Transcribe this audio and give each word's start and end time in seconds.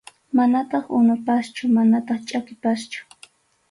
Manataq 0.35 0.85
unupaschu 0.99 1.63
manataq 1.75 2.19
chʼakipaschu. 2.29 2.99